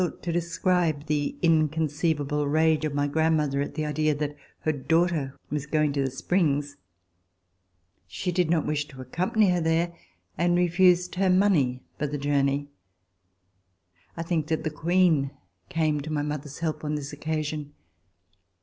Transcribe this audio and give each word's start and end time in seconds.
It 0.01 0.03
would 0.03 0.11
be 0.13 0.15
difficult 0.15 0.23
to 0.23 0.31
describe 0.31 1.05
the 1.05 1.35
inconceivable 1.43 2.47
rage 2.47 2.85
of 2.85 2.95
my 2.95 3.05
grandmother 3.05 3.61
at 3.61 3.75
the 3.75 3.85
idea 3.85 4.15
that 4.15 4.35
her 4.61 4.71
daughter 4.71 5.37
was 5.51 5.67
going 5.67 5.93
to 5.93 6.01
the 6.03 6.09
springs. 6.09 6.77
She 8.07 8.31
did 8.31 8.49
not 8.49 8.65
wish 8.65 8.87
to 8.87 8.99
accompany 9.01 9.51
her 9.51 9.61
there 9.61 9.95
and 10.39 10.55
refused 10.55 11.13
her 11.13 11.29
money 11.29 11.83
for 11.99 12.07
the 12.07 12.17
journey. 12.17 12.69
I 14.17 14.23
think 14.23 14.47
DEATH 14.47 14.53
OF 14.53 14.59
MME. 14.59 14.63
DILLON 14.63 14.63
that 14.63 14.63
the 14.63 14.81
Queen 14.81 15.31
came 15.69 16.01
to 16.01 16.11
my 16.11 16.23
mother's 16.23 16.57
help 16.57 16.83
on 16.83 16.95
this 16.95 17.13
occasion. 17.13 17.73